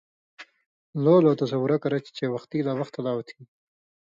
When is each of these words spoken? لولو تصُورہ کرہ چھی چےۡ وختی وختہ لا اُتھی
لولو 1.03 1.31
تصُورہ 1.39 1.77
کرہ 1.83 1.97
چھی 2.03 2.11
چےۡ 2.17 2.29
وختی 2.33 2.59
وختہ 2.79 2.99
لا 3.05 3.11
اُتھی 3.17 3.39